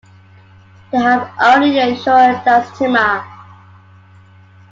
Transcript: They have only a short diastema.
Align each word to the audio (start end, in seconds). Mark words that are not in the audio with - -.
They 0.91 0.97
have 0.97 1.31
only 1.39 1.77
a 1.77 1.93
short 1.95 2.37
diastema. 2.43 3.23